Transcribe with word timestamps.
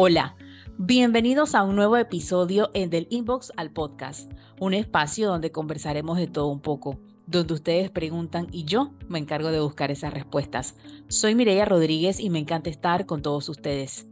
Hola, 0.00 0.36
bienvenidos 0.78 1.56
a 1.56 1.64
un 1.64 1.74
nuevo 1.74 1.96
episodio 1.96 2.70
en 2.72 2.88
Del 2.88 3.08
Inbox 3.10 3.50
al 3.56 3.72
Podcast, 3.72 4.30
un 4.60 4.72
espacio 4.72 5.26
donde 5.26 5.50
conversaremos 5.50 6.18
de 6.18 6.28
todo 6.28 6.46
un 6.46 6.60
poco, 6.60 7.00
donde 7.26 7.54
ustedes 7.54 7.90
preguntan 7.90 8.46
y 8.52 8.64
yo 8.64 8.92
me 9.08 9.18
encargo 9.18 9.50
de 9.50 9.58
buscar 9.58 9.90
esas 9.90 10.14
respuestas. 10.14 10.76
Soy 11.08 11.34
Mireya 11.34 11.64
Rodríguez 11.64 12.20
y 12.20 12.30
me 12.30 12.38
encanta 12.38 12.70
estar 12.70 13.06
con 13.06 13.22
todos 13.22 13.48
ustedes. 13.48 14.06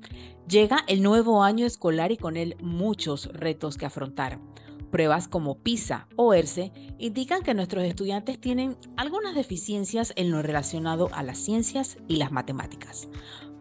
Llega 0.48 0.78
el 0.88 1.04
nuevo 1.04 1.44
año 1.44 1.64
escolar 1.64 2.10
y 2.10 2.16
con 2.16 2.36
él 2.36 2.56
muchos 2.60 3.26
retos 3.32 3.76
que 3.76 3.86
afrontar. 3.86 4.40
Pruebas 4.90 5.28
como 5.28 5.58
PISA 5.58 6.08
o 6.16 6.34
ERCE 6.34 6.72
indican 6.98 7.42
que 7.42 7.54
nuestros 7.54 7.84
estudiantes 7.84 8.40
tienen 8.40 8.76
algunas 8.96 9.36
deficiencias 9.36 10.12
en 10.16 10.32
lo 10.32 10.42
relacionado 10.42 11.10
a 11.12 11.22
las 11.22 11.38
ciencias 11.38 11.98
y 12.08 12.16
las 12.16 12.32
matemáticas. 12.32 13.08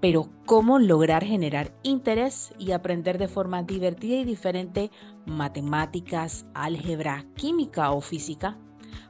Pero 0.05 0.29
¿cómo 0.45 0.77
lograr 0.77 1.23
generar 1.23 1.73
interés 1.81 2.53
y 2.59 2.73
aprender 2.73 3.17
de 3.17 3.27
forma 3.27 3.63
divertida 3.63 4.17
y 4.17 4.23
diferente 4.23 4.91
matemáticas, 5.25 6.45
álgebra, 6.53 7.25
química 7.35 7.89
o 7.89 8.01
física? 8.01 8.55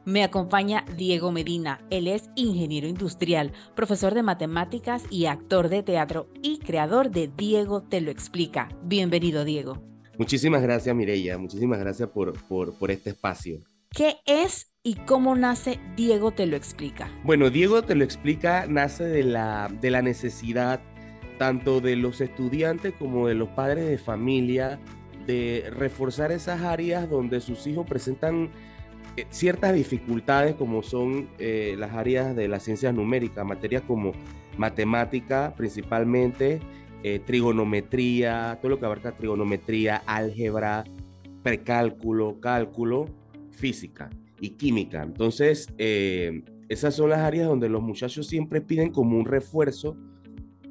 Me 0.05 0.23
acompaña 0.23 0.85
Diego 0.95 1.33
Medina. 1.33 1.85
Él 1.89 2.07
es 2.07 2.29
ingeniero 2.37 2.87
industrial, 2.87 3.51
profesor 3.75 4.13
de 4.13 4.23
matemáticas 4.23 5.03
y 5.09 5.25
actor 5.25 5.67
de 5.67 5.83
teatro 5.83 6.29
y 6.41 6.59
creador 6.59 7.11
de 7.11 7.27
Diego 7.27 7.83
Te 7.83 7.99
lo 7.99 8.09
explica. 8.09 8.69
Bienvenido, 8.81 9.43
Diego. 9.43 9.83
Muchísimas 10.17 10.61
gracias, 10.61 10.95
Mireya. 10.95 11.37
Muchísimas 11.37 11.77
gracias 11.77 12.07
por, 12.07 12.41
por, 12.47 12.73
por 12.79 12.89
este 12.89 13.09
espacio. 13.09 13.59
¿Qué 13.89 14.17
es 14.25 14.73
y 14.81 14.95
cómo 14.95 15.35
nace 15.35 15.79
Diego 15.95 16.31
Te 16.31 16.45
lo 16.45 16.55
explica? 16.55 17.09
Bueno, 17.23 17.49
Diego 17.49 17.81
Te 17.81 17.95
lo 17.95 18.03
explica 18.03 18.65
nace 18.67 19.03
de 19.03 19.23
la, 19.23 19.69
de 19.81 19.89
la 19.89 20.01
necesidad 20.01 20.81
tanto 21.37 21.81
de 21.81 21.95
los 21.95 22.21
estudiantes 22.21 22.93
como 22.97 23.27
de 23.27 23.35
los 23.35 23.49
padres 23.49 23.87
de 23.87 23.97
familia 23.97 24.79
de 25.25 25.71
reforzar 25.75 26.31
esas 26.31 26.61
áreas 26.61 27.09
donde 27.09 27.41
sus 27.41 27.65
hijos 27.67 27.85
presentan 27.87 28.49
eh, 29.17 29.25
ciertas 29.29 29.73
dificultades 29.73 30.55
como 30.55 30.83
son 30.83 31.29
eh, 31.39 31.75
las 31.77 31.93
áreas 31.93 32.35
de 32.35 32.47
las 32.47 32.63
ciencias 32.63 32.93
numéricas, 32.93 33.45
materias 33.45 33.83
como 33.87 34.11
matemática 34.57 35.53
principalmente, 35.55 36.59
eh, 37.03 37.19
trigonometría, 37.25 38.57
todo 38.61 38.71
lo 38.71 38.79
que 38.79 38.85
abarca 38.85 39.13
trigonometría, 39.13 39.97
álgebra, 40.05 40.83
precálculo, 41.43 42.39
cálculo, 42.39 43.05
física 43.51 44.09
y 44.39 44.51
química. 44.51 45.03
Entonces, 45.03 45.69
esas 45.77 46.95
son 46.95 47.09
las 47.11 47.19
áreas 47.19 47.47
donde 47.47 47.69
los 47.69 47.81
muchachos 47.81 48.27
siempre 48.27 48.59
piden 48.59 48.91
como 48.91 49.17
un 49.17 49.25
refuerzo 49.25 49.95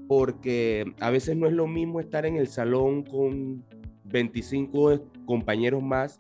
porque 0.08 0.92
a 1.00 1.10
veces 1.10 1.36
no 1.36 1.47
es 1.47 1.52
lo 1.52 1.66
mismo 1.66 2.00
estar 2.00 2.27
en 2.27 2.36
el 2.36 2.48
salón 2.48 3.02
con 3.02 3.64
25 4.05 5.00
compañeros 5.24 5.83
más 5.83 6.19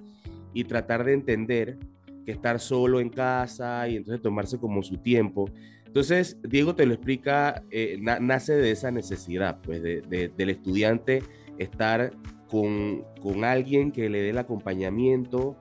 y 0.52 0.64
tratar 0.64 1.04
de 1.04 1.12
entender 1.12 1.78
que 2.24 2.32
estar 2.32 2.58
solo 2.60 3.00
en 3.00 3.10
casa 3.10 3.86
y 3.88 3.96
entonces 3.96 4.22
tomarse 4.22 4.58
como 4.58 4.82
su 4.82 4.96
tiempo. 4.98 5.50
Entonces, 5.86 6.38
Diego 6.42 6.74
te 6.74 6.86
lo 6.86 6.94
explica, 6.94 7.62
eh, 7.70 7.98
nace 8.00 8.54
de 8.54 8.70
esa 8.70 8.90
necesidad, 8.90 9.60
pues, 9.60 9.82
del 9.82 10.50
estudiante 10.50 11.22
estar 11.58 12.12
con, 12.48 13.04
con 13.20 13.44
alguien 13.44 13.92
que 13.92 14.08
le 14.08 14.22
dé 14.22 14.30
el 14.30 14.38
acompañamiento 14.38 15.56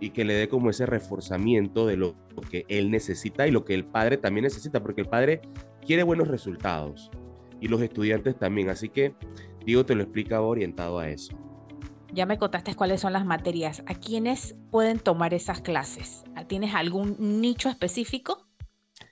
y 0.00 0.10
que 0.10 0.24
le 0.24 0.34
dé 0.34 0.48
como 0.48 0.70
ese 0.70 0.86
reforzamiento 0.86 1.86
de 1.86 1.96
lo 1.96 2.16
que 2.50 2.64
él 2.68 2.90
necesita 2.90 3.46
y 3.46 3.50
lo 3.50 3.64
que 3.64 3.74
el 3.74 3.84
padre 3.84 4.16
también 4.16 4.44
necesita, 4.44 4.82
porque 4.82 5.02
el 5.02 5.08
padre 5.08 5.40
quiere 5.84 6.02
buenos 6.02 6.28
resultados 6.28 7.10
y 7.60 7.68
los 7.68 7.80
estudiantes 7.82 8.38
también. 8.38 8.68
Así 8.70 8.88
que 8.88 9.14
Diego 9.64 9.84
te 9.84 9.94
lo 9.94 10.02
explica 10.02 10.40
orientado 10.40 10.98
a 10.98 11.08
eso. 11.08 11.36
Ya 12.12 12.24
me 12.24 12.38
contaste 12.38 12.74
cuáles 12.74 13.00
son 13.00 13.12
las 13.12 13.26
materias. 13.26 13.82
¿A 13.86 13.94
quiénes 13.94 14.56
pueden 14.70 14.98
tomar 14.98 15.34
esas 15.34 15.60
clases? 15.60 16.24
¿Tienes 16.46 16.74
algún 16.74 17.16
nicho 17.40 17.68
específico? 17.68 18.46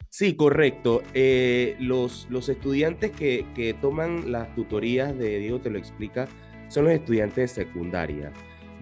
Sí, 0.09 0.37
correcto. 0.37 1.03
Eh, 1.13 1.77
los, 1.81 2.29
los 2.31 2.49
estudiantes 2.49 3.11
que, 3.11 3.47
que 3.55 3.75
toman 3.75 4.31
las 4.31 4.55
tutorías 4.55 5.17
de 5.19 5.41
Diego 5.41 5.61
te 5.61 5.71
lo 5.71 5.79
explica 5.79 6.29
son 6.69 6.85
los 6.85 6.95
estudiantes 6.95 7.57
de 7.57 7.65
secundaria. 7.65 8.33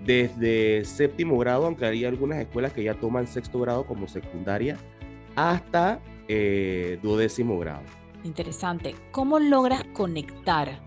Desde 0.05 0.84
séptimo 0.84 1.39
grado, 1.39 1.67
aunque 1.67 1.87
hay 1.87 2.05
algunas 2.05 2.39
escuelas 2.39 2.72
que 2.72 2.83
ya 2.83 2.95
toman 2.95 3.27
sexto 3.27 3.61
grado 3.61 3.87
como 3.87 4.09
secundaria, 4.09 4.77
hasta 5.34 6.01
eh, 6.28 6.99
duodécimo 7.03 7.59
grado. 7.59 8.02
Interesante. 8.25 8.94
¿Cómo 9.10 9.38
logras 9.38 9.84
conectar 9.93 10.81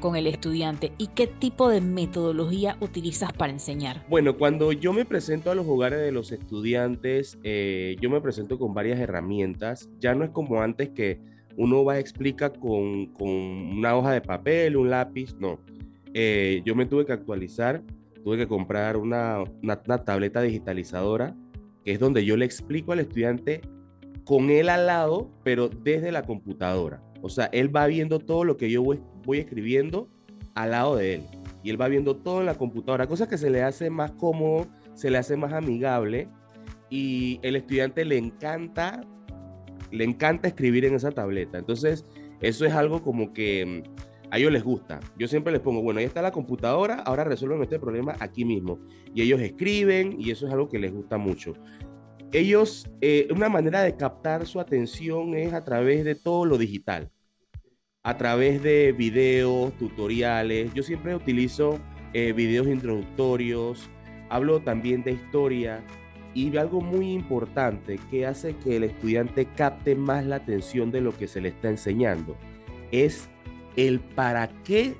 con 0.00 0.16
el 0.16 0.26
estudiante 0.26 0.92
y 0.98 1.08
qué 1.08 1.26
tipo 1.26 1.68
de 1.68 1.80
metodología 1.80 2.76
utilizas 2.80 3.32
para 3.32 3.52
enseñar? 3.52 4.04
Bueno, 4.08 4.36
cuando 4.36 4.72
yo 4.72 4.92
me 4.92 5.04
presento 5.04 5.50
a 5.50 5.54
los 5.54 5.66
hogares 5.66 6.00
de 6.00 6.10
los 6.10 6.32
estudiantes, 6.32 7.38
eh, 7.44 7.96
yo 8.00 8.10
me 8.10 8.20
presento 8.20 8.58
con 8.58 8.74
varias 8.74 8.98
herramientas. 8.98 9.88
Ya 9.98 10.14
no 10.14 10.24
es 10.24 10.30
como 10.30 10.60
antes 10.62 10.88
que 10.90 11.20
uno 11.56 11.84
va 11.84 11.94
a 11.94 11.98
explicar 11.98 12.58
con, 12.58 13.06
con 13.06 13.28
una 13.28 13.94
hoja 13.96 14.12
de 14.12 14.20
papel, 14.20 14.76
un 14.76 14.90
lápiz, 14.90 15.34
no. 15.38 15.60
Eh, 16.14 16.62
yo 16.64 16.74
me 16.74 16.86
tuve 16.86 17.06
que 17.06 17.12
actualizar, 17.12 17.82
tuve 18.24 18.38
que 18.38 18.48
comprar 18.48 18.96
una, 18.96 19.44
una, 19.62 19.80
una 19.84 19.98
tableta 20.04 20.40
digitalizadora, 20.42 21.36
que 21.84 21.92
es 21.92 22.00
donde 22.00 22.24
yo 22.24 22.36
le 22.36 22.44
explico 22.44 22.92
al 22.92 23.00
estudiante 23.00 23.60
con 24.30 24.48
él 24.48 24.68
al 24.68 24.86
lado, 24.86 25.28
pero 25.42 25.68
desde 25.68 26.12
la 26.12 26.22
computadora. 26.22 27.02
O 27.20 27.28
sea, 27.28 27.46
él 27.46 27.74
va 27.74 27.88
viendo 27.88 28.20
todo 28.20 28.44
lo 28.44 28.56
que 28.56 28.70
yo 28.70 28.80
voy, 28.80 29.00
escribiendo 29.32 30.08
al 30.54 30.70
lado 30.70 30.94
de 30.94 31.14
él. 31.14 31.22
Y 31.64 31.70
él 31.70 31.80
va 31.80 31.88
viendo 31.88 32.14
todo 32.14 32.38
en 32.38 32.46
la 32.46 32.54
computadora, 32.54 33.08
cosa 33.08 33.28
que 33.28 33.36
se 33.36 33.50
le 33.50 33.64
hace 33.64 33.90
más 33.90 34.12
cómodo, 34.12 34.68
se 34.94 35.10
le 35.10 35.18
hace 35.18 35.36
más 35.36 35.52
amigable. 35.52 36.28
Y 36.90 37.40
el 37.42 37.56
estudiante 37.56 38.04
le 38.04 38.18
encanta, 38.18 39.00
le 39.90 40.04
encanta 40.04 40.46
escribir 40.46 40.84
en 40.84 40.94
esa 40.94 41.10
tableta. 41.10 41.58
Entonces, 41.58 42.06
eso 42.40 42.64
es 42.64 42.72
algo 42.72 43.02
como 43.02 43.32
que 43.32 43.82
mm, 43.84 44.30
a 44.30 44.38
ellos 44.38 44.52
les 44.52 44.62
gusta. 44.62 45.00
Yo 45.18 45.26
siempre 45.26 45.52
les 45.52 45.60
pongo, 45.60 45.82
bueno, 45.82 45.98
ahí 45.98 46.06
está 46.06 46.22
la 46.22 46.30
computadora, 46.30 47.00
ahora 47.00 47.24
resuelven 47.24 47.64
este 47.64 47.80
problema 47.80 48.14
aquí 48.20 48.44
mismo. 48.44 48.78
Y 49.12 49.22
ellos 49.22 49.40
escriben 49.40 50.14
y 50.20 50.30
eso 50.30 50.46
es 50.46 50.52
algo 50.52 50.68
que 50.68 50.78
les 50.78 50.92
gusta 50.92 51.18
mucho 51.18 51.54
ellos, 52.32 52.88
eh, 53.00 53.28
una 53.34 53.48
manera 53.48 53.82
de 53.82 53.96
captar 53.96 54.46
su 54.46 54.60
atención 54.60 55.34
es 55.34 55.52
a 55.52 55.64
través 55.64 56.04
de 56.04 56.14
todo 56.14 56.44
lo 56.44 56.58
digital, 56.58 57.10
a 58.02 58.16
través 58.16 58.62
de 58.62 58.92
videos, 58.92 59.76
tutoriales. 59.78 60.72
Yo 60.74 60.82
siempre 60.82 61.14
utilizo 61.14 61.80
eh, 62.12 62.32
videos 62.32 62.68
introductorios, 62.68 63.88
hablo 64.28 64.60
también 64.60 65.02
de 65.02 65.12
historia 65.12 65.82
y 66.32 66.56
algo 66.56 66.80
muy 66.80 67.12
importante 67.12 67.98
que 68.10 68.26
hace 68.26 68.56
que 68.56 68.76
el 68.76 68.84
estudiante 68.84 69.46
capte 69.56 69.96
más 69.96 70.24
la 70.24 70.36
atención 70.36 70.92
de 70.92 71.00
lo 71.00 71.16
que 71.16 71.26
se 71.26 71.40
le 71.40 71.48
está 71.48 71.68
enseñando 71.68 72.36
es 72.92 73.28
el 73.76 73.98
para 74.00 74.48
qué 74.62 74.94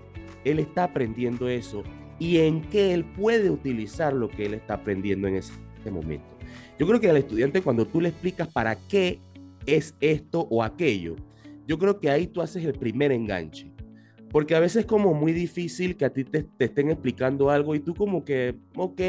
él 0.45 0.59
está 0.59 0.85
aprendiendo 0.85 1.49
eso 1.49 1.85
y 2.19 2.39
en 2.39 2.63
qué 2.63 2.93
él 2.93 3.05
puede 3.05 3.51
utilizar 3.51 4.13
lo 4.13 4.29
que 4.29 4.47
él 4.47 4.55
está 4.55 4.75
aprendiendo 4.75 5.29
en 5.29 5.37
ese 5.37 5.53
momento. 5.91 6.40
Yo 6.79 6.87
creo 6.87 7.01
que 7.01 7.11
al 7.11 7.17
estudiante 7.17 7.63
cuando 7.63 7.87
tú 7.87 8.01
le 8.01 8.09
explicas 8.09 8.49
para 8.49 8.77
qué 8.89 9.21
es 9.67 9.95
esto 10.01 10.47
o 10.51 10.63
aquello, 10.63 11.17
yo 11.67 11.79
creo 11.79 12.01
que 12.01 12.11
ahí 12.11 12.27
tú 12.27 12.43
haces 12.43 12.65
el 12.65 12.75
primer 12.75 13.13
enganche. 13.13 13.73
Porque 14.31 14.55
a 14.55 14.61
veces 14.61 14.83
es 14.83 14.87
como 14.87 15.13
muy 15.13 15.33
difícil 15.33 15.97
que 15.97 16.05
a 16.05 16.13
ti 16.13 16.25
te, 16.25 16.47
estén 16.59 16.91
explicando 16.91 17.51
algo 17.51 17.75
y 17.75 17.81
tú 17.81 17.95
como 17.95 18.25
que, 18.25 18.55
ok, 18.77 19.01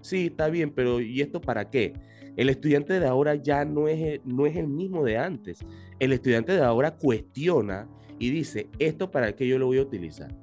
sí, 0.00 0.26
está 0.26 0.48
bien, 0.48 0.70
pero 0.70 1.00
¿y 1.00 1.20
esto 1.20 1.40
para 1.40 1.68
qué? 1.68 1.92
El 2.36 2.48
estudiante 2.48 2.98
de 2.98 3.06
ahora 3.06 3.34
ya 3.34 3.64
no 3.64 3.88
es, 3.88 4.20
no 4.24 4.46
es 4.46 4.56
el 4.56 4.66
mismo 4.66 5.04
de 5.04 5.18
antes. 5.18 5.60
El 5.98 6.12
estudiante 6.12 6.52
de 6.52 6.62
ahora 6.62 6.96
cuestiona 6.96 7.88
y 8.18 8.30
dice, 8.30 8.68
¿esto 8.78 9.10
para 9.10 9.36
qué 9.36 9.46
yo 9.46 9.58
lo 9.58 9.66
voy 9.66 9.78
a 9.78 9.82
utilizar? 9.82 10.34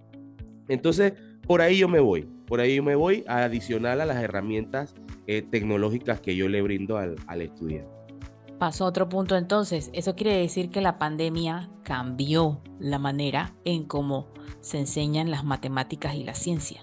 Entonces, 0.67 1.13
por 1.51 1.61
ahí 1.61 1.79
yo 1.79 1.89
me 1.89 1.99
voy. 1.99 2.29
Por 2.47 2.61
ahí 2.61 2.77
yo 2.77 2.83
me 2.83 2.95
voy 2.95 3.25
adicional 3.27 3.99
a 3.99 4.05
las 4.05 4.23
herramientas 4.23 4.95
eh, 5.27 5.41
tecnológicas 5.41 6.21
que 6.21 6.33
yo 6.33 6.47
le 6.47 6.61
brindo 6.61 6.95
al, 6.95 7.17
al 7.27 7.41
estudiante. 7.41 7.91
Paso 8.57 8.85
a 8.85 8.87
otro 8.87 9.09
punto 9.09 9.35
entonces. 9.35 9.89
Eso 9.91 10.15
quiere 10.15 10.37
decir 10.37 10.69
que 10.69 10.79
la 10.79 10.97
pandemia 10.97 11.69
cambió 11.83 12.61
la 12.79 12.99
manera 12.99 13.53
en 13.65 13.83
cómo 13.83 14.29
se 14.61 14.79
enseñan 14.79 15.29
las 15.29 15.43
matemáticas 15.43 16.15
y 16.15 16.23
la 16.23 16.35
ciencia. 16.35 16.79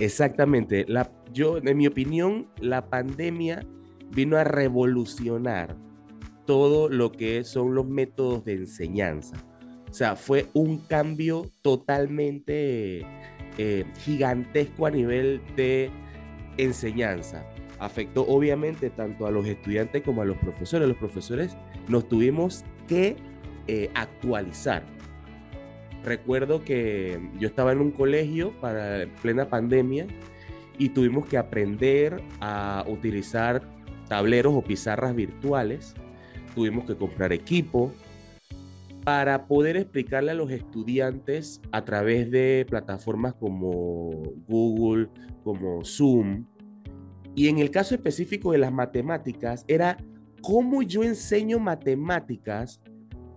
Exactamente. 0.00 0.84
La, 0.88 1.12
yo, 1.32 1.58
en 1.58 1.76
mi 1.76 1.86
opinión, 1.86 2.48
la 2.58 2.90
pandemia 2.90 3.64
vino 4.10 4.36
a 4.36 4.42
revolucionar 4.42 5.76
todo 6.44 6.88
lo 6.88 7.12
que 7.12 7.44
son 7.44 7.76
los 7.76 7.86
métodos 7.86 8.44
de 8.44 8.54
enseñanza. 8.54 9.36
O 9.88 9.94
sea, 9.94 10.16
fue 10.16 10.48
un 10.54 10.78
cambio 10.78 11.48
totalmente 11.62 13.06
eh, 13.58 13.84
gigantesco 14.00 14.86
a 14.86 14.90
nivel 14.90 15.40
de 15.56 15.90
enseñanza. 16.58 17.44
Afectó 17.78 18.26
obviamente 18.26 18.90
tanto 18.90 19.26
a 19.26 19.30
los 19.30 19.46
estudiantes 19.46 20.02
como 20.02 20.22
a 20.22 20.24
los 20.24 20.36
profesores. 20.38 20.88
Los 20.88 20.96
profesores 20.96 21.56
nos 21.88 22.08
tuvimos 22.08 22.64
que 22.88 23.16
eh, 23.68 23.90
actualizar. 23.94 24.84
recuerdo 26.04 26.62
que 26.62 27.18
yo 27.40 27.48
estaba 27.48 27.72
en 27.72 27.80
un 27.80 27.90
colegio 27.90 28.52
para 28.60 29.06
plena 29.22 29.48
pandemia 29.48 30.06
y 30.78 30.90
tuvimos 30.90 31.26
que 31.26 31.36
aprender 31.36 32.22
a 32.40 32.84
utilizar 32.86 33.62
tableros 34.08 34.54
o 34.54 34.62
pizarras 34.62 35.16
virtuales. 35.16 35.94
Tuvimos 36.54 36.84
que 36.84 36.94
comprar 36.94 37.32
equipo 37.32 37.92
para 39.06 39.46
poder 39.46 39.76
explicarle 39.76 40.32
a 40.32 40.34
los 40.34 40.50
estudiantes 40.50 41.60
a 41.70 41.84
través 41.84 42.28
de 42.28 42.66
plataformas 42.68 43.34
como 43.34 44.10
Google, 44.48 45.08
como 45.44 45.84
Zoom. 45.84 46.44
Y 47.36 47.46
en 47.46 47.58
el 47.58 47.70
caso 47.70 47.94
específico 47.94 48.50
de 48.50 48.58
las 48.58 48.72
matemáticas, 48.72 49.64
era 49.68 49.96
cómo 50.42 50.82
yo 50.82 51.04
enseño 51.04 51.60
matemáticas 51.60 52.80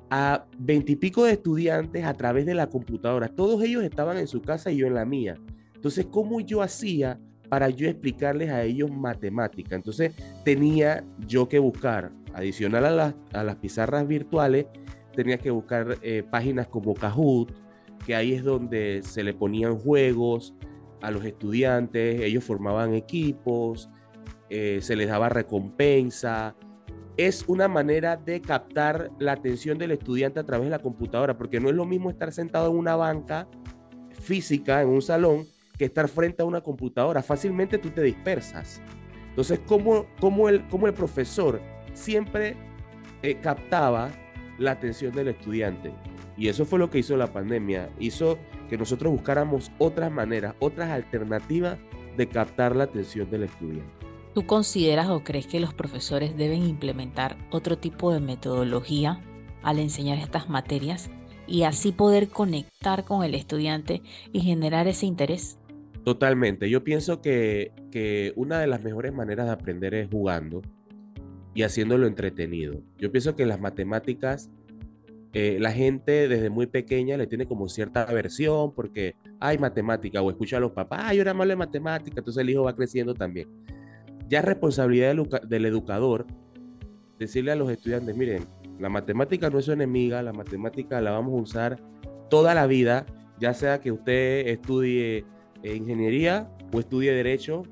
a 0.10 0.48
veintipico 0.58 1.26
de 1.26 1.34
estudiantes 1.34 2.04
a 2.04 2.16
través 2.16 2.48
de 2.48 2.56
la 2.56 2.66
computadora. 2.66 3.28
Todos 3.28 3.62
ellos 3.62 3.84
estaban 3.84 4.18
en 4.18 4.28
su 4.28 4.42
casa 4.42 4.72
y 4.72 4.78
yo 4.78 4.88
en 4.88 4.96
la 4.96 5.06
mía. 5.06 5.36
Entonces, 5.76 6.08
¿cómo 6.10 6.42
yo 6.42 6.64
hacía 6.64 7.20
para 7.48 7.70
yo 7.70 7.88
explicarles 7.88 8.50
a 8.50 8.64
ellos 8.64 8.90
matemática? 8.90 9.76
Entonces, 9.76 10.16
tenía 10.44 11.06
yo 11.28 11.48
que 11.48 11.60
buscar, 11.60 12.12
adicional 12.34 12.86
a, 12.86 12.90
las, 12.90 13.16
a 13.34 13.44
las 13.44 13.58
pizarras 13.58 14.08
virtuales, 14.08 14.66
tenía 15.20 15.38
que 15.38 15.52
buscar 15.52 15.98
eh, 16.02 16.24
páginas 16.24 16.68
como 16.68 16.94
Kahoot, 16.94 17.52
que 18.06 18.16
ahí 18.16 18.32
es 18.32 18.42
donde 18.42 19.02
se 19.04 19.22
le 19.22 19.34
ponían 19.34 19.78
juegos 19.78 20.54
a 21.02 21.12
los 21.12 21.26
estudiantes, 21.26 22.22
ellos 22.22 22.42
formaban 22.42 22.94
equipos, 22.94 23.90
eh, 24.50 24.80
se 24.82 24.96
les 24.96 25.10
daba 25.10 25.28
recompensa, 25.28 26.56
es 27.18 27.44
una 27.48 27.68
manera 27.68 28.16
de 28.16 28.40
captar 28.40 29.12
la 29.20 29.34
atención 29.34 29.78
del 29.78 29.92
estudiante 29.92 30.40
a 30.40 30.46
través 30.46 30.68
de 30.68 30.72
la 30.72 30.80
computadora, 30.80 31.38
porque 31.38 31.60
no 31.60 31.68
es 31.68 31.76
lo 31.76 31.84
mismo 31.84 32.10
estar 32.10 32.32
sentado 32.32 32.72
en 32.72 32.78
una 32.78 32.96
banca 32.96 33.50
física, 34.22 34.82
en 34.82 34.88
un 34.88 35.02
salón, 35.02 35.46
que 35.78 35.84
estar 35.84 36.08
frente 36.08 36.44
a 36.44 36.46
una 36.46 36.62
computadora. 36.62 37.22
Fácilmente 37.22 37.78
tú 37.78 37.90
te 37.90 38.02
dispersas. 38.04 38.82
Entonces, 39.28 39.60
¿cómo, 39.66 40.06
cómo, 40.22 40.48
el, 40.48 40.66
cómo 40.70 40.88
el 40.88 40.94
profesor 40.94 41.62
siempre 41.92 42.56
eh, 43.22 43.36
captaba 43.42 44.12
la 44.60 44.72
atención 44.72 45.14
del 45.14 45.30
estudiante? 45.30 45.92
Y 46.38 46.48
eso 46.48 46.66
fue 46.66 46.80
lo 46.80 46.90
que 46.90 47.00
hizo 47.00 47.18
la 47.18 47.34
pandemia. 47.34 47.90
Hizo 48.00 48.38
que 48.70 48.78
nosotros 48.78 49.12
buscáramos 49.12 49.72
otras 49.78 50.12
maneras, 50.12 50.56
otras 50.60 50.90
alternativas 50.90 51.78
de 52.16 52.28
captar 52.28 52.76
la 52.76 52.86
atención 52.86 53.30
del 53.30 53.44
estudiante. 53.44 53.92
¿Tú 54.34 54.46
consideras 54.46 55.10
o 55.10 55.24
crees 55.24 55.48
que 55.48 55.60
los 55.60 55.74
profesores 55.74 56.38
deben 56.38 56.64
implementar 56.64 57.38
otro 57.50 57.78
tipo 57.78 58.14
de 58.14 58.20
metodología 58.20 59.22
al 59.64 59.80
enseñar 59.80 60.18
estas 60.18 60.50
materias 60.50 61.10
y 61.48 61.64
así 61.64 61.92
poder 61.92 62.30
conectar 62.30 63.04
con 63.06 63.24
el 63.24 63.36
estudiante 63.36 64.02
y 64.32 64.42
generar 64.42 64.88
ese 64.88 65.08
interés? 65.08 65.58
Totalmente. 66.04 66.70
Yo 66.70 66.84
pienso 66.84 67.22
que, 67.22 67.74
que 67.92 68.34
una 68.36 68.60
de 68.60 68.68
las 68.68 68.84
mejores 68.84 69.14
maneras 69.14 69.48
de 69.48 69.52
aprender 69.52 69.94
es 69.94 70.10
jugando 70.10 70.62
y 71.54 71.64
haciéndolo 71.64 72.08
entretenido. 72.08 72.82
Yo 72.98 73.12
pienso 73.12 73.36
que 73.36 73.46
las 73.46 73.60
matemáticas, 73.60 74.50
eh, 75.34 75.58
la 75.60 75.72
gente 75.72 76.28
desde 76.28 76.50
muy 76.50 76.68
pequeña 76.68 77.18
le 77.18 77.28
tiene 77.28 77.46
como 77.46 77.70
cierta 77.70 78.04
aversión 78.04 78.74
porque 78.74 79.16
hay 79.40 79.58
matemática 79.58 80.22
o 80.22 80.30
escucha 80.30 80.58
a 80.58 80.60
los 80.60 80.72
papás, 80.72 81.02
ay, 81.04 81.20
era 81.20 81.34
malo 81.34 81.50
de 81.50 81.56
matemática, 81.56 82.20
entonces 82.20 82.42
el 82.42 82.50
hijo 82.50 82.64
va 82.64 82.76
creciendo 82.76 83.14
también 83.14 83.48
ya 84.30 84.40
es 84.40 84.46
responsabilidad 84.46 85.16
del, 85.44 85.66
educador 85.66 86.26
decirle 87.18 87.52
a 87.52 87.56
los 87.56 87.70
estudiantes, 87.70 88.16
miren, 88.16 88.46
la 88.80 88.88
matemática 88.88 89.50
no 89.50 89.60
es 89.60 89.66
su 89.66 89.72
enemiga, 89.72 90.22
la 90.22 90.32
matemática 90.32 91.02
la 91.02 91.12
vamos 91.12 91.34
a 91.34 91.42
usar 91.42 91.80
toda 92.30 92.54
la 92.54 92.68
vida, 92.68 93.06
ya 93.40 93.54
sea 93.54 93.82
que 93.82 93.92
usted 93.92 94.48
estudie 94.48 95.26
eh, 95.64 95.76
ingeniería 95.76 96.50
o 96.72 96.80
estudie 96.80 97.12
derecho 97.12 97.64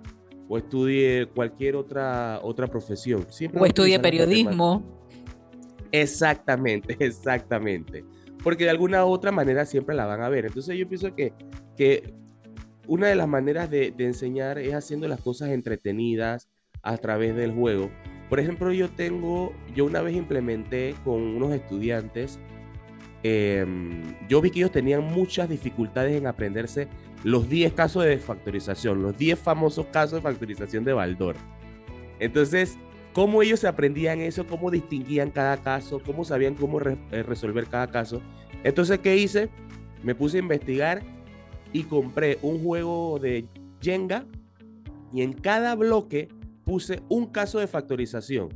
o 0.49 0.57
estudie 0.57 1.27
cualquier 1.33 1.75
otra, 1.75 2.39
otra 2.41 2.67
profesión. 2.67 3.25
o 3.53 3.65
estudie 3.65 3.99
periodismo. 3.99 4.83
Exactamente, 5.91 6.95
exactamente. 7.05 8.05
Porque 8.43 8.65
de 8.65 8.69
alguna 8.69 9.05
u 9.05 9.09
otra 9.09 9.31
manera 9.31 9.65
siempre 9.65 9.95
la 9.95 10.05
van 10.05 10.21
a 10.21 10.29
ver. 10.29 10.45
Entonces 10.45 10.77
yo 10.77 10.87
pienso 10.87 11.13
que, 11.15 11.33
que 11.75 12.13
una 12.87 13.07
de 13.07 13.15
las 13.15 13.27
maneras 13.27 13.69
de, 13.69 13.93
enseñar 13.97 14.57
es 14.57 14.73
haciendo 14.73 15.07
las 15.07 15.19
cosas 15.21 15.49
entretenidas 15.49 16.47
a 16.81 16.97
través 16.97 17.35
del 17.35 17.51
juego. 17.51 17.91
Por 18.29 18.39
ejemplo, 18.39 18.71
yo 18.71 18.89
tengo, 18.89 19.53
yo 19.75 19.85
una 19.85 20.01
vez 20.01 20.15
implementé 20.15 20.95
con 21.03 21.21
unos 21.21 21.51
estudiantes, 21.53 22.39
em, 23.23 24.03
yo 24.27 24.41
vi 24.41 24.51
que 24.51 24.59
ellos 24.59 24.71
tenían 24.71 25.03
muchas 25.03 25.49
dificultades 25.49 26.15
en 26.15 26.27
aprenderse 26.27 26.87
los 27.23 27.49
10 27.49 27.73
casos 27.73 28.03
de 28.05 28.17
factorización, 28.17 29.01
los 29.01 29.17
10 29.17 29.39
famosos 29.39 29.87
casos 29.87 30.13
de 30.13 30.21
factorización 30.21 30.83
de 30.83 30.93
Baldor. 30.93 31.35
Entonces, 32.19 32.77
cómo 33.13 33.41
ellos 33.41 33.63
aprendían 33.63 34.21
eso, 34.21 34.45
cómo 34.45 34.71
distinguían 34.71 35.31
cada 35.31 35.57
caso, 35.57 36.01
cómo 36.05 36.23
sabían 36.23 36.55
cómo 36.55 36.79
eh, 36.81 37.23
resolver 37.23 37.65
cada 37.67 37.87
caso. 37.87 38.21
Entonces, 38.63 38.99
¿qué 38.99 39.17
hice? 39.17 39.49
Me 40.03 40.15
puse 40.15 40.37
a 40.37 40.41
investigar 40.41 41.01
y 41.73 41.83
compré 41.83 42.37
un 42.41 42.63
juego 42.63 43.19
de 43.19 43.45
Jenga 43.81 44.25
y 45.13 45.21
en 45.21 45.33
cada 45.33 45.75
bloque 45.75 46.27
puse 46.63 47.01
un 47.09 47.27
caso 47.27 47.59
de 47.59 47.67
factorización. 47.67 48.49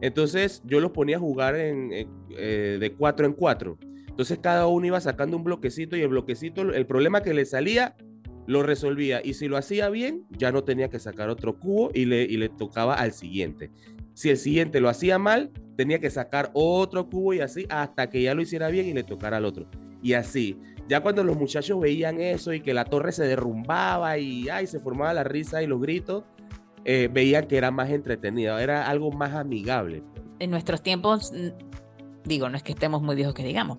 Entonces 0.00 0.62
yo 0.64 0.80
los 0.80 0.90
ponía 0.90 1.16
a 1.16 1.20
jugar 1.20 1.56
en, 1.56 1.90
eh, 1.92 2.76
de 2.80 2.92
cuatro 2.92 3.26
en 3.26 3.32
cuatro. 3.32 3.78
Entonces 4.14 4.38
cada 4.40 4.68
uno 4.68 4.86
iba 4.86 5.00
sacando 5.00 5.36
un 5.36 5.42
bloquecito 5.42 5.96
y 5.96 6.02
el 6.02 6.08
bloquecito, 6.08 6.62
el 6.62 6.86
problema 6.86 7.20
que 7.20 7.34
le 7.34 7.44
salía, 7.44 7.96
lo 8.46 8.62
resolvía. 8.62 9.20
Y 9.24 9.34
si 9.34 9.48
lo 9.48 9.56
hacía 9.56 9.88
bien, 9.88 10.24
ya 10.30 10.52
no 10.52 10.62
tenía 10.62 10.88
que 10.88 11.00
sacar 11.00 11.30
otro 11.30 11.58
cubo 11.58 11.90
y 11.92 12.04
le, 12.04 12.22
y 12.22 12.36
le 12.36 12.48
tocaba 12.48 12.94
al 12.94 13.10
siguiente. 13.10 13.72
Si 14.12 14.30
el 14.30 14.36
siguiente 14.36 14.80
lo 14.80 14.88
hacía 14.88 15.18
mal, 15.18 15.50
tenía 15.76 15.98
que 15.98 16.10
sacar 16.10 16.52
otro 16.54 17.10
cubo 17.10 17.34
y 17.34 17.40
así 17.40 17.66
hasta 17.70 18.08
que 18.08 18.22
ya 18.22 18.36
lo 18.36 18.42
hiciera 18.42 18.68
bien 18.68 18.86
y 18.86 18.92
le 18.92 19.02
tocara 19.02 19.38
al 19.38 19.44
otro. 19.44 19.66
Y 20.00 20.12
así. 20.12 20.60
Ya 20.86 21.00
cuando 21.00 21.24
los 21.24 21.36
muchachos 21.36 21.80
veían 21.80 22.20
eso 22.20 22.52
y 22.52 22.60
que 22.60 22.72
la 22.72 22.84
torre 22.84 23.10
se 23.10 23.26
derrumbaba 23.26 24.16
y 24.18 24.48
ay, 24.48 24.68
se 24.68 24.78
formaba 24.78 25.12
la 25.12 25.24
risa 25.24 25.60
y 25.60 25.66
los 25.66 25.80
gritos, 25.80 26.22
eh, 26.84 27.08
veían 27.12 27.48
que 27.48 27.56
era 27.56 27.72
más 27.72 27.90
entretenido, 27.90 28.58
era 28.60 28.86
algo 28.88 29.10
más 29.10 29.32
amigable. 29.32 30.04
En 30.38 30.50
nuestros 30.50 30.82
tiempos, 30.82 31.32
digo, 32.24 32.48
no 32.48 32.56
es 32.56 32.62
que 32.62 32.72
estemos 32.72 33.02
muy 33.02 33.16
viejos 33.16 33.34
que 33.34 33.44
digamos, 33.44 33.78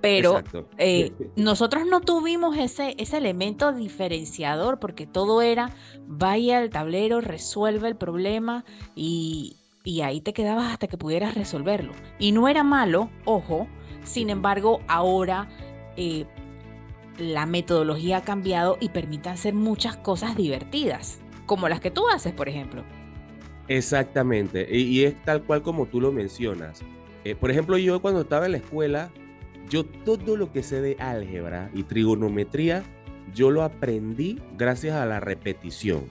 pero 0.00 0.42
eh, 0.76 1.12
nosotros 1.36 1.86
no 1.86 2.00
tuvimos 2.00 2.58
ese, 2.58 2.94
ese 2.98 3.16
elemento 3.16 3.72
diferenciador 3.72 4.78
porque 4.78 5.06
todo 5.06 5.40
era 5.40 5.70
vaya 6.06 6.58
al 6.58 6.70
tablero, 6.70 7.20
resuelve 7.20 7.88
el 7.88 7.96
problema 7.96 8.64
y, 8.94 9.56
y 9.82 10.02
ahí 10.02 10.20
te 10.20 10.32
quedabas 10.32 10.72
hasta 10.72 10.88
que 10.88 10.98
pudieras 10.98 11.34
resolverlo. 11.34 11.92
Y 12.18 12.32
no 12.32 12.48
era 12.48 12.62
malo, 12.62 13.10
ojo, 13.24 13.66
sin 14.02 14.30
embargo, 14.30 14.80
ahora 14.88 15.48
eh, 15.96 16.26
la 17.18 17.46
metodología 17.46 18.18
ha 18.18 18.22
cambiado 18.22 18.76
y 18.80 18.88
permite 18.88 19.28
hacer 19.28 19.54
muchas 19.54 19.96
cosas 19.96 20.36
divertidas, 20.36 21.20
como 21.46 21.68
las 21.68 21.80
que 21.80 21.90
tú 21.90 22.08
haces, 22.08 22.32
por 22.32 22.48
ejemplo. 22.48 22.82
Exactamente, 23.68 24.66
y, 24.70 25.04
es 25.04 25.22
tal 25.22 25.42
cual 25.42 25.62
como 25.62 25.86
tú 25.86 26.00
lo 26.00 26.12
mencionas. 26.12 26.82
Eh, 27.24 27.34
por 27.34 27.50
ejemplo, 27.50 27.78
yo 27.78 28.00
cuando 28.00 28.20
estaba 28.20 28.46
en 28.46 28.52
la 28.52 28.58
escuela, 28.58 29.10
yo 29.70 29.84
todo 29.84 30.36
lo 30.36 30.52
que 30.52 30.62
sé 30.62 30.80
de 30.80 30.96
álgebra 30.98 31.70
y 31.74 31.84
trigonometría, 31.84 32.84
yo 33.34 33.50
lo 33.50 33.62
aprendí 33.62 34.38
gracias 34.56 34.94
a 34.94 35.06
la 35.06 35.20
repetición. 35.20 36.04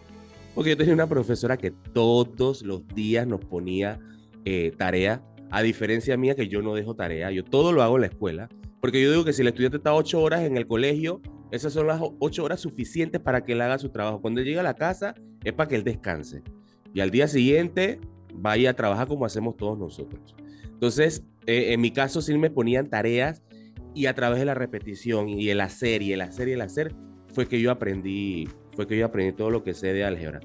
Porque 0.55 0.71
yo 0.71 0.77
tenía 0.77 0.93
una 0.93 1.07
profesora 1.07 1.57
que 1.57 1.71
todos 1.71 2.63
los 2.63 2.87
días 2.87 3.27
nos 3.27 3.43
ponía 3.45 3.99
eh, 4.45 4.71
tarea, 4.77 5.23
a 5.49 5.61
diferencia 5.61 6.17
mía 6.17 6.35
que 6.35 6.47
yo 6.47 6.61
no 6.61 6.73
dejo 6.73 6.95
tarea, 6.95 7.31
yo 7.31 7.43
todo 7.43 7.71
lo 7.71 7.83
hago 7.83 7.95
en 7.95 8.01
la 8.01 8.07
escuela. 8.07 8.49
Porque 8.81 9.01
yo 9.01 9.11
digo 9.11 9.23
que 9.23 9.33
si 9.33 9.41
el 9.41 9.47
estudiante 9.47 9.77
está 9.77 9.93
ocho 9.93 10.21
horas 10.21 10.41
en 10.41 10.57
el 10.57 10.67
colegio, 10.67 11.21
esas 11.51 11.71
son 11.71 11.87
las 11.87 12.01
ocho 12.19 12.43
horas 12.43 12.59
suficientes 12.59 13.21
para 13.21 13.45
que 13.45 13.53
él 13.53 13.61
haga 13.61 13.77
su 13.77 13.89
trabajo. 13.89 14.19
Cuando 14.19 14.41
él 14.41 14.47
llega 14.47 14.61
a 14.61 14.63
la 14.63 14.73
casa, 14.73 15.13
es 15.43 15.53
para 15.53 15.69
que 15.69 15.75
él 15.75 15.83
descanse. 15.83 16.43
Y 16.93 16.99
al 16.99 17.11
día 17.11 17.27
siguiente, 17.27 17.99
vaya 18.33 18.71
a 18.71 18.73
trabajar 18.73 19.07
como 19.07 19.25
hacemos 19.25 19.55
todos 19.55 19.77
nosotros. 19.77 20.35
Entonces, 20.73 21.23
eh, 21.45 21.73
en 21.73 21.81
mi 21.81 21.91
caso, 21.91 22.21
sí 22.21 22.37
me 22.37 22.49
ponían 22.49 22.89
tareas 22.89 23.43
y 23.93 24.07
a 24.07 24.15
través 24.15 24.39
de 24.39 24.45
la 24.45 24.53
repetición 24.53 25.29
y 25.29 25.49
el 25.49 25.61
hacer 25.61 26.01
y 26.01 26.13
el 26.13 26.21
hacer 26.21 26.47
y 26.47 26.53
el 26.53 26.61
hacer, 26.61 26.95
fue 27.33 27.47
que 27.47 27.61
yo 27.61 27.71
aprendí, 27.71 28.47
fue 28.75 28.87
que 28.87 28.97
yo 28.97 29.05
aprendí 29.05 29.33
todo 29.33 29.49
lo 29.49 29.63
que 29.63 29.73
sé 29.73 29.93
de 29.93 30.03
álgebra. 30.03 30.39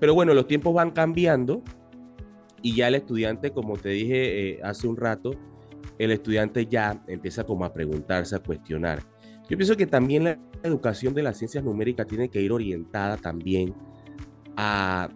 Pero 0.00 0.14
bueno, 0.14 0.34
los 0.34 0.46
tiempos 0.46 0.74
van 0.74 0.90
cambiando 0.90 1.62
y 2.62 2.74
ya 2.74 2.88
el 2.88 2.94
estudiante, 2.96 3.50
como 3.50 3.76
te 3.76 3.90
dije 3.90 4.50
eh, 4.50 4.60
hace 4.62 4.86
un 4.86 4.96
rato, 4.96 5.30
el 5.98 6.10
estudiante 6.10 6.66
ya 6.66 7.02
empieza 7.06 7.44
como 7.44 7.64
a 7.64 7.72
preguntarse, 7.72 8.36
a 8.36 8.38
cuestionar. 8.40 9.02
Yo 9.48 9.56
pienso 9.56 9.76
que 9.76 9.86
también 9.86 10.24
la 10.24 10.38
educación 10.62 11.14
de 11.14 11.22
las 11.22 11.38
ciencias 11.38 11.64
numéricas 11.64 12.06
tiene 12.06 12.28
que 12.28 12.42
ir 12.42 12.52
orientada 12.52 13.16
también 13.16 13.74
a, 14.56 15.08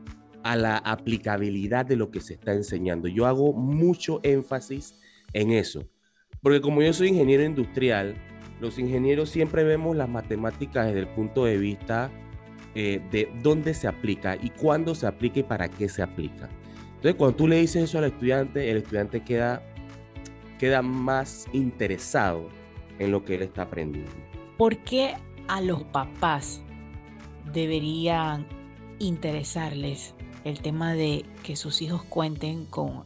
a 0.42 0.56
la 0.56 0.78
aplicabilidad 0.78 1.86
de 1.86 1.96
lo 1.96 2.10
que 2.10 2.20
se 2.20 2.34
está 2.34 2.52
enseñando. 2.52 3.08
Yo 3.08 3.26
hago 3.26 3.52
mucho 3.52 4.20
énfasis 4.22 5.00
en 5.32 5.52
eso, 5.52 5.84
porque 6.42 6.60
como 6.60 6.82
yo 6.82 6.92
soy 6.92 7.08
ingeniero 7.08 7.44
industrial, 7.44 8.14
los 8.60 8.78
ingenieros 8.78 9.30
siempre 9.30 9.64
vemos 9.64 9.96
las 9.96 10.08
matemáticas 10.08 10.86
desde 10.86 11.00
el 11.00 11.08
punto 11.08 11.44
de 11.44 11.56
vista 11.56 12.10
eh, 12.74 13.00
de 13.10 13.32
dónde 13.42 13.74
se 13.74 13.88
aplica 13.88 14.36
y 14.36 14.50
cuándo 14.50 14.94
se 14.94 15.06
aplica 15.06 15.40
y 15.40 15.42
para 15.42 15.68
qué 15.68 15.88
se 15.88 16.02
aplica. 16.02 16.48
Entonces, 16.96 17.14
cuando 17.14 17.36
tú 17.36 17.48
le 17.48 17.56
dices 17.56 17.84
eso 17.84 17.98
al 17.98 18.04
estudiante, 18.04 18.70
el 18.70 18.78
estudiante 18.78 19.20
queda, 19.22 19.62
queda 20.58 20.82
más 20.82 21.46
interesado 21.52 22.48
en 22.98 23.10
lo 23.10 23.24
que 23.24 23.36
él 23.36 23.42
está 23.42 23.62
aprendiendo. 23.62 24.12
¿Por 24.58 24.76
qué 24.84 25.14
a 25.48 25.62
los 25.62 25.82
papás 25.84 26.62
deberían 27.52 28.46
interesarles 28.98 30.14
el 30.44 30.60
tema 30.60 30.94
de 30.94 31.24
que 31.42 31.56
sus 31.56 31.82
hijos 31.82 32.02
cuenten 32.04 32.64
con, 32.66 33.04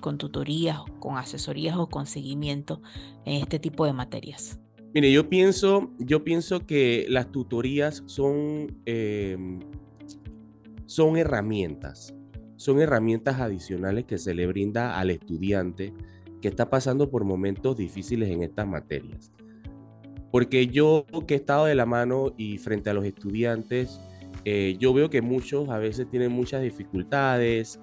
con 0.00 0.18
tutorías, 0.18 0.80
con 0.98 1.16
asesorías 1.16 1.76
o 1.76 1.88
con 1.88 2.06
seguimiento 2.06 2.82
en 3.24 3.42
este 3.42 3.58
tipo 3.58 3.86
de 3.86 3.92
materias? 3.92 4.58
Mire, 4.94 5.10
yo 5.10 5.28
pienso, 5.28 5.90
yo 5.98 6.22
pienso 6.22 6.66
que 6.66 7.06
las 7.08 7.32
tutorías 7.32 8.02
son, 8.06 8.78
em, 8.84 9.60
son 10.84 11.16
herramientas, 11.16 12.14
son 12.56 12.80
herramientas 12.80 13.40
adicionales 13.40 14.04
que 14.04 14.18
se 14.18 14.34
le 14.34 14.46
brinda 14.46 14.98
al 14.98 15.10
estudiante 15.10 15.94
que 16.42 16.48
está 16.48 16.68
pasando 16.68 17.10
por 17.10 17.24
momentos 17.24 17.76
difíciles 17.76 18.28
en 18.28 18.42
estas 18.42 18.66
materias. 18.66 19.32
Porque 20.30 20.66
yo 20.66 21.06
que 21.26 21.34
he 21.34 21.36
estado 21.38 21.64
de 21.66 21.74
la 21.74 21.86
mano 21.86 22.34
y 22.36 22.58
frente 22.58 22.90
a 22.90 22.94
los 22.94 23.04
estudiantes, 23.04 23.98
eh, 24.44 24.76
yo 24.78 24.92
veo 24.92 25.08
que 25.08 25.22
muchos 25.22 25.68
a 25.68 25.78
veces 25.78 26.08
tienen 26.10 26.32
muchas 26.32 26.62
dificultades. 26.62 27.80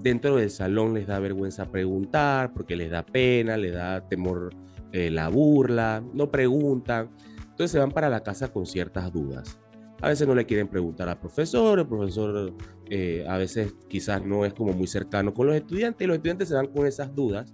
Dentro 0.00 0.36
del 0.36 0.50
salón 0.50 0.94
les 0.94 1.06
da 1.08 1.18
vergüenza 1.18 1.70
preguntar 1.70 2.52
porque 2.52 2.76
les 2.76 2.90
da 2.90 3.04
pena, 3.04 3.56
les 3.56 3.74
da 3.74 4.06
temor 4.08 4.50
eh, 4.92 5.10
la 5.10 5.28
burla, 5.28 6.02
no 6.14 6.30
preguntan. 6.30 7.10
Entonces 7.40 7.72
se 7.72 7.78
van 7.78 7.90
para 7.90 8.08
la 8.08 8.22
casa 8.22 8.52
con 8.52 8.64
ciertas 8.66 9.12
dudas. 9.12 9.58
A 10.00 10.08
veces 10.08 10.28
no 10.28 10.34
le 10.36 10.46
quieren 10.46 10.68
preguntar 10.68 11.08
al 11.08 11.18
profesor, 11.18 11.80
el 11.80 11.88
profesor 11.88 12.54
eh, 12.88 13.24
a 13.28 13.36
veces 13.36 13.74
quizás 13.88 14.24
no 14.24 14.44
es 14.44 14.54
como 14.54 14.72
muy 14.72 14.86
cercano 14.86 15.34
con 15.34 15.48
los 15.48 15.56
estudiantes 15.56 16.04
y 16.04 16.06
los 16.06 16.16
estudiantes 16.16 16.48
se 16.48 16.54
van 16.54 16.68
con 16.68 16.86
esas 16.86 17.12
dudas 17.12 17.52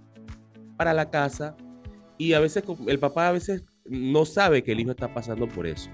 para 0.77 0.93
la 0.93 1.09
casa 1.09 1.57
y 2.19 2.33
a 2.33 2.39
veces 2.39 2.63
el 2.85 2.99
papá 2.99 3.29
a 3.29 3.31
veces 3.31 3.63
no 3.85 4.25
sabe 4.25 4.63
que 4.63 4.73
el 4.73 4.79
hijo 4.79 4.91
está 4.91 5.11
pasando 5.11 5.47
por 5.47 5.65
eso. 5.65 5.89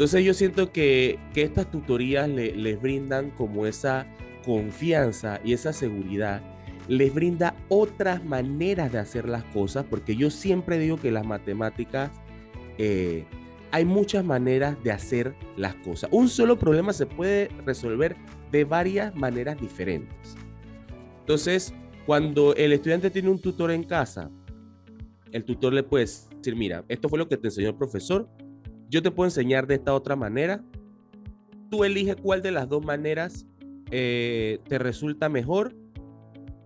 Entonces 0.00 0.24
yo 0.24 0.32
siento 0.32 0.72
que, 0.72 1.18
que 1.34 1.42
estas 1.42 1.70
tutorías 1.70 2.26
le, 2.26 2.56
les 2.56 2.80
brindan 2.80 3.28
como 3.32 3.66
esa 3.66 4.06
confianza 4.46 5.42
y 5.44 5.52
esa 5.52 5.74
seguridad 5.74 6.40
les 6.88 7.12
brinda 7.12 7.54
otras 7.68 8.24
maneras 8.24 8.90
de 8.90 8.98
hacer 8.98 9.28
las 9.28 9.44
cosas, 9.44 9.84
porque 9.90 10.16
yo 10.16 10.30
siempre 10.30 10.78
digo 10.78 10.96
que 10.96 11.10
las 11.10 11.26
matemáticas 11.26 12.10
eh, 12.78 13.26
hay 13.72 13.84
muchas 13.84 14.24
maneras 14.24 14.82
de 14.82 14.90
hacer 14.90 15.34
las 15.58 15.74
cosas. 15.74 16.08
Un 16.14 16.30
solo 16.30 16.58
problema 16.58 16.94
se 16.94 17.04
puede 17.04 17.48
resolver 17.66 18.16
de 18.50 18.64
varias 18.64 19.14
maneras 19.14 19.60
diferentes. 19.60 20.34
Entonces, 21.18 21.74
cuando 22.06 22.54
el 22.54 22.72
estudiante 22.72 23.10
tiene 23.10 23.28
un 23.28 23.38
tutor 23.38 23.70
en 23.70 23.84
casa, 23.84 24.30
el 25.30 25.44
tutor 25.44 25.74
le 25.74 25.82
puede 25.82 26.06
decir, 26.06 26.56
mira, 26.56 26.86
esto 26.88 27.10
fue 27.10 27.18
lo 27.18 27.28
que 27.28 27.36
te 27.36 27.48
enseñó 27.48 27.68
el 27.68 27.76
profesor, 27.76 28.30
yo 28.90 29.02
te 29.02 29.10
puedo 29.10 29.28
enseñar 29.28 29.66
de 29.66 29.76
esta 29.76 29.94
otra 29.94 30.16
manera, 30.16 30.62
tú 31.70 31.84
eliges 31.84 32.16
cuál 32.16 32.42
de 32.42 32.50
las 32.50 32.68
dos 32.68 32.84
maneras 32.84 33.46
eh, 33.90 34.58
te 34.68 34.78
resulta 34.78 35.28
mejor 35.28 35.74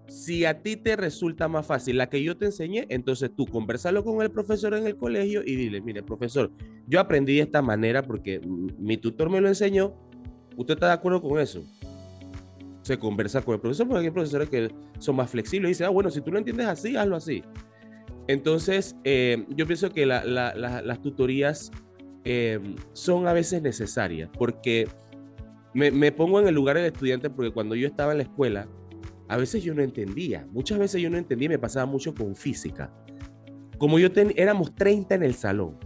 si 0.08 0.44
a 0.44 0.62
ti 0.62 0.76
te 0.76 0.96
resulta 0.96 1.48
más 1.48 1.66
fácil 1.66 1.98
la 1.98 2.08
que 2.08 2.22
yo 2.22 2.36
te 2.36 2.46
enseñé, 2.46 2.86
entonces 2.88 3.30
tú 3.34 3.46
conversalo 3.46 4.04
con 4.04 4.22
el 4.22 4.30
profesor 4.30 4.74
en 4.74 4.86
el 4.86 4.96
colegio 4.96 5.42
y 5.44 5.56
dile, 5.56 5.80
mire, 5.80 6.02
profesor, 6.02 6.50
yo 6.86 7.00
aprendí 7.00 7.36
de 7.36 7.42
esta 7.42 7.62
manera 7.62 8.02
porque 8.02 8.40
mi 8.78 8.96
tutor 8.96 9.30
me 9.30 9.40
lo 9.40 9.48
enseñó. 9.48 9.94
¿Usted 10.56 10.74
está 10.74 10.88
de 10.88 10.92
acuerdo 10.92 11.20
con 11.22 11.40
eso? 11.40 11.64
Se 12.82 12.98
conversa 12.98 13.42
con 13.42 13.54
el 13.54 13.60
profesor 13.60 13.88
porque 13.88 14.04
hay 14.04 14.10
profesores 14.10 14.48
que 14.48 14.70
son 14.98 15.16
más 15.16 15.30
flexibles 15.30 15.68
y 15.68 15.72
dicen, 15.72 15.86
ah, 15.86 15.90
bueno, 15.90 16.10
si 16.10 16.20
tú 16.20 16.30
lo 16.30 16.38
entiendes 16.38 16.66
así, 16.66 16.96
hazlo 16.96 17.16
así. 17.16 17.42
Entonces, 18.28 18.94
eh, 19.04 19.44
yo 19.50 19.66
pienso 19.66 19.90
que 19.90 20.06
las 20.06 21.02
tutorías 21.02 21.72
eh, 22.24 22.58
son 22.92 23.26
a 23.26 23.32
veces 23.32 23.62
necesarias 23.62 24.30
porque 24.36 24.88
me, 25.74 25.90
me 25.90 26.12
pongo 26.12 26.40
en 26.40 26.48
el 26.48 26.54
lugar 26.54 26.76
del 26.76 26.86
estudiante 26.86 27.30
porque 27.30 27.50
cuando 27.52 27.74
yo 27.74 27.86
estaba 27.86 28.12
en 28.12 28.18
la 28.18 28.24
escuela, 28.24 28.68
a 29.28 29.36
veces 29.36 29.62
yo 29.62 29.74
no 29.74 29.82
entendía, 29.82 30.46
muchas 30.50 30.78
veces 30.78 31.00
yo 31.00 31.10
no 31.10 31.16
entendía, 31.16 31.48
me 31.48 31.58
pasaba 31.58 31.86
mucho 31.86 32.14
con 32.14 32.34
física. 32.36 32.92
Como 33.78 33.98
yo 33.98 34.08
éramos 34.14 34.74
30 34.74 35.14
en 35.16 35.22
el 35.22 35.34
salón, 35.34 35.78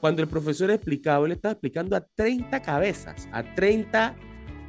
cuando 0.00 0.22
el 0.22 0.28
profesor 0.28 0.70
explicaba, 0.70 1.26
él 1.26 1.32
estaba 1.32 1.52
explicando 1.52 1.96
a 1.96 2.00
30 2.00 2.62
cabezas, 2.62 3.28
a 3.32 3.42
30 3.54 4.14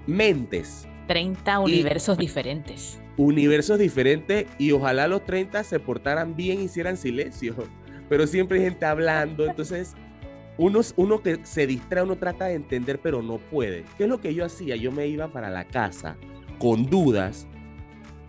mentes. 0.08 0.88
30 1.08 1.60
universos 1.60 2.18
diferentes. 2.18 3.00
Universos 3.18 3.78
diferentes 3.78 4.46
y 4.58 4.72
ojalá 4.72 5.08
los 5.08 5.26
30 5.26 5.64
se 5.64 5.80
portaran 5.80 6.36
bien, 6.36 6.62
hicieran 6.62 6.98
silencio, 6.98 7.56
pero 8.08 8.26
siempre 8.26 8.60
hay 8.60 8.66
gente 8.66 8.86
hablando, 8.86 9.46
entonces 9.46 9.96
uno, 10.60 10.82
uno 10.98 11.24
que 11.24 11.40
se 11.44 11.66
distrae, 11.66 12.04
uno 12.04 12.18
trata 12.18 12.46
de 12.46 12.56
entender, 12.56 13.00
pero 13.02 13.22
no 13.22 13.38
puede. 13.38 13.86
¿Qué 13.98 14.04
es 14.04 14.10
lo 14.10 14.20
que 14.20 14.34
yo 14.34 14.44
hacía? 14.44 14.76
Yo 14.76 14.92
me 14.92 15.08
iba 15.08 15.32
para 15.32 15.50
la 15.50 15.66
casa 15.66 16.18
con 16.60 16.90
dudas 16.90 17.48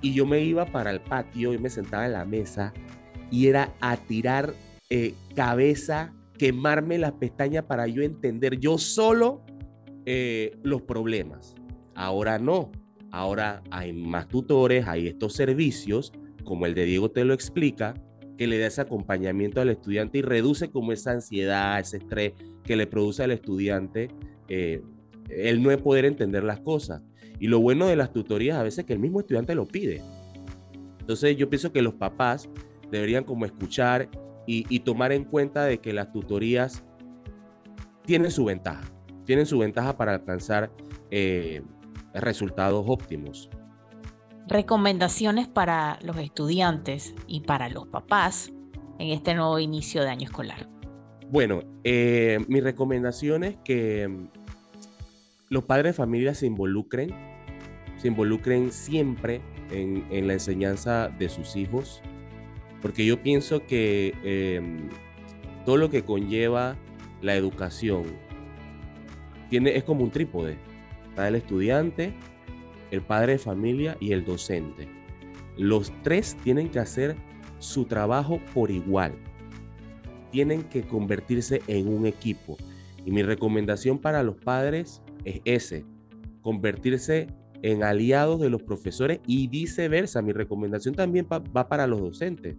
y 0.01 0.15
yo 0.15 0.25
me 0.27 0.41
iba 0.41 0.65
para 0.65 0.93
el 0.93 1.01
patio 1.01 1.53
y 1.53 1.59
me 1.59 1.69
sentaba 1.69 2.07
en 2.07 2.13
la 2.13 2.25
mesa 2.25 2.73
y 3.33 3.49
era 3.49 3.75
a 3.81 3.97
tirar 3.97 4.55
eh, 4.91 5.15
cabeza, 5.35 6.15
quemarme 6.39 6.99
las 6.99 7.13
pestañas 7.13 7.65
para 7.65 7.89
yo 7.89 8.03
entender 8.03 8.61
yo 8.61 8.79
solo 8.79 9.43
eh, 10.07 10.57
los 10.63 10.83
problemas. 10.83 11.57
Ahora 11.97 12.39
no, 12.39 12.71
ahora 13.11 13.61
hay 13.73 13.93
más 13.93 14.29
tutores, 14.29 14.87
hay 14.87 15.09
estos 15.09 15.35
servicios, 15.35 16.13
como 16.45 16.67
el 16.67 16.75
de 16.75 16.85
Diego 16.85 17.11
te 17.11 17.25
lo 17.25 17.35
explica, 17.35 17.95
que 18.41 18.47
le 18.47 18.59
da 18.59 18.69
ese 18.69 18.81
acompañamiento 18.81 19.61
al 19.61 19.69
estudiante 19.69 20.17
y 20.17 20.23
reduce 20.23 20.71
como 20.71 20.93
esa 20.93 21.11
ansiedad, 21.11 21.79
ese 21.79 21.99
estrés 21.99 22.33
que 22.65 22.75
le 22.75 22.87
produce 22.87 23.23
al 23.23 23.33
estudiante 23.33 24.09
eh, 24.49 24.81
el 25.29 25.63
no 25.63 25.77
poder 25.77 26.07
entender 26.07 26.43
las 26.43 26.59
cosas. 26.61 27.03
Y 27.39 27.49
lo 27.49 27.61
bueno 27.61 27.87
de 27.87 27.97
las 27.97 28.15
tutorías 28.15 28.57
a 28.57 28.63
veces 28.63 28.79
es 28.79 28.85
que 28.87 28.95
el 28.95 28.99
mismo 28.99 29.21
estudiante 29.21 29.55
lo 29.55 29.69
pide. 29.69 30.01
Entonces 31.01 31.37
yo 31.37 31.51
pienso 31.51 31.71
que 31.71 31.83
los 31.83 31.93
papás 31.93 32.49
deberían 32.91 33.25
como 33.25 33.45
escuchar 33.45 34.09
y, 34.47 34.81
tomar 34.81 35.13
en 35.13 35.25
cuenta 35.25 35.67
de 35.67 35.77
que 35.77 35.93
las 35.93 36.11
tutorías 36.11 36.83
tienen 38.07 38.31
su 38.31 38.47
ventaja, 38.47 38.91
tienen 39.27 39.45
su 39.45 39.59
ventaja 39.59 39.99
para 39.99 40.15
alcanzar 40.15 40.73
eh, 41.11 41.61
resultados 42.15 42.87
óptimos. 42.89 43.51
Recomendaciones 44.51 45.47
para 45.47 46.01
los 46.03 46.17
estudiantes 46.17 47.15
y 47.29 47.43
para 47.43 47.69
los 47.69 47.87
papás 47.87 48.53
en 48.99 49.11
este 49.11 49.33
nuevo 49.33 49.61
inicio 49.61 50.03
de 50.03 50.09
año 50.09 50.25
escolar. 50.25 50.69
Bueno, 51.29 51.63
eh, 51.85 52.41
mi 52.49 52.61
recomendación 52.61 53.45
es 53.45 53.57
que 53.65 54.11
los 55.51 55.63
padres 55.63 55.91
de 55.91 55.93
familia 55.93 56.35
se 56.35 56.47
involucren, 56.47 57.15
se 57.99 58.09
involucren 58.09 58.73
siempre 58.73 59.41
en, 59.71 60.27
la 60.27 60.33
enseñanza 60.33 61.11
de 61.11 61.29
sus 61.29 61.55
hijos, 61.55 62.03
porque 62.83 63.07
yo 63.07 63.23
pienso 63.23 63.65
que 63.69 64.15
em, 64.25 64.89
todo 65.65 65.77
lo 65.77 65.91
que 65.91 66.03
conlleva 66.03 66.77
la 67.23 67.37
educación 67.37 68.03
tiene, 69.49 69.77
es 69.77 69.85
como 69.85 70.03
un 70.03 70.11
trípode. 70.11 70.57
Está 71.11 71.29
el 71.29 71.37
estudiante, 71.37 72.15
el 72.91 73.03
padre 73.03 73.33
de 73.33 73.39
familia 73.39 73.97
y 74.01 74.13
el 74.13 74.25
docente. 74.25 74.89
Los 75.57 75.93
tres 76.03 76.37
tienen 76.43 76.69
que 76.71 76.79
hacer 76.79 77.17
su 77.59 77.85
trabajo 77.85 78.41
por 78.55 78.71
igual. 78.71 79.13
Tienen 80.31 80.63
que 80.65 80.83
convertirse 80.83 81.63
en 81.67 81.89
un 81.89 82.07
equipo. 82.07 82.57
Y 83.05 83.11
mi 83.11 83.23
recomendación 83.23 83.99
para 83.99 84.23
los 84.23 84.37
padres 84.37 85.03
es 85.25 85.41
ese, 85.45 85.85
convertirse 86.41 87.29
en 87.63 87.83
aliados 87.83 88.41
de 88.41 88.51
los 88.51 88.63
profesores 88.63 89.21
y 89.27 89.49
viceversa. 89.49 90.23
Mi 90.23 90.33
recomendación 90.33 90.95
también 90.95 91.27
va 91.31 91.69
para 91.69 91.87
los 91.87 92.01
docentes. 92.01 92.57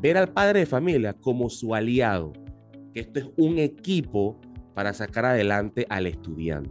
Ver 0.00 0.16
al 0.16 0.32
padre 0.32 0.60
de 0.60 0.66
familia 0.66 1.14
como 1.14 1.48
su 1.48 1.74
aliado, 1.74 2.32
que 2.92 3.00
esto 3.00 3.20
es 3.20 3.30
un 3.36 3.58
equipo 3.58 4.40
para 4.74 4.92
sacar 4.92 5.24
adelante 5.24 5.86
al 5.88 6.06
estudiante. 6.06 6.70